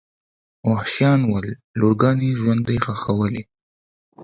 وحشیان 0.69 1.19
ول 1.31 1.45
لورګانې 1.79 2.29
ژوندۍ 2.39 2.77
ښخولې. 2.85 3.43